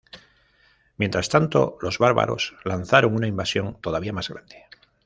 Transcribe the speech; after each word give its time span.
Mientras 0.97 1.29
tanto, 1.29 1.77
los 1.79 1.99
bárbaros 1.99 2.55
lanzaron 2.63 3.13
una 3.13 3.27
invasión 3.27 3.77
todavía 3.81 4.13
más 4.13 4.29
grande. 4.31 4.63